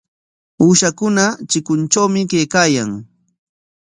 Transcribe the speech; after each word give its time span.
Uushakuna 0.63 1.23
chikuntrawmi 1.49 2.21
kaykaayan. 2.31 2.89